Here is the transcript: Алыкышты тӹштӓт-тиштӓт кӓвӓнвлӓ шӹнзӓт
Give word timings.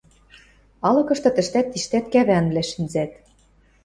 Алыкышты 0.87 1.29
тӹштӓт-тиштӓт 1.35 2.05
кӓвӓнвлӓ 2.13 2.63
шӹнзӓт 2.69 3.11